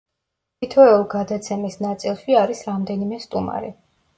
[0.63, 3.75] თითოეულ გადაცემის ნაწილში არის რამდენიმე სტუმარი.